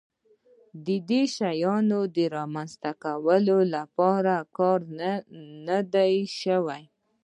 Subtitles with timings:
[0.85, 4.79] د دې شیانو د رامنځته کولو لپاره کار
[5.67, 6.83] نه دی شوی.